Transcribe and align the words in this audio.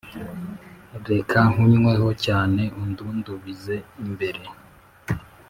Reka 1.09 1.37
nkunyweho 1.51 2.07
cyane 2.25 2.63
undundubize 2.81 3.75
imbere 4.03 4.41